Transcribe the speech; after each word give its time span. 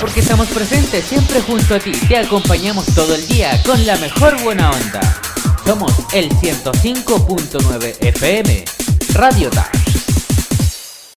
porque 0.00 0.20
estamos 0.20 0.48
presentes 0.48 1.04
siempre 1.04 1.40
junto 1.42 1.74
a 1.74 1.78
ti. 1.78 1.92
Te 1.92 2.16
acompañamos 2.16 2.86
todo 2.94 3.14
el 3.14 3.26
día 3.28 3.62
con 3.64 3.84
la 3.86 3.96
mejor 3.96 4.42
buena 4.42 4.70
onda. 4.70 5.20
Somos 5.64 5.92
el 6.12 6.28
105.9 6.30 7.96
FM, 8.00 8.64
Radio 9.12 9.50
TAC. 9.50 9.79